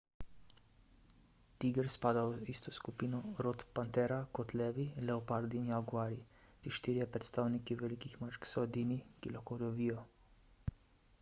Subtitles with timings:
[1.59, 6.21] tiger spada v isto skupino rod panthera kot levi leopardi in jaguarji.
[6.61, 10.07] ti štirje predstavniki velikih mačk so edini ki lahko rjovijo